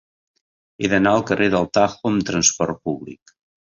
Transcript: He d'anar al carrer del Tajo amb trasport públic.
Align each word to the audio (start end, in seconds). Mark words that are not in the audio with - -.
He 0.85 0.89
d'anar 0.93 1.13
al 1.19 1.27
carrer 1.33 1.51
del 1.57 1.71
Tajo 1.79 2.13
amb 2.15 2.29
trasport 2.33 2.85
públic. 2.91 3.41